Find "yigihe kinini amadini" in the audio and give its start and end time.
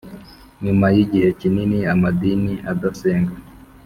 0.95-2.53